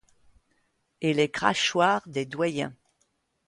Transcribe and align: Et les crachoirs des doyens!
Et 1.01 1.13
les 1.13 1.29
crachoirs 1.29 2.01
des 2.07 2.25
doyens! 2.25 2.73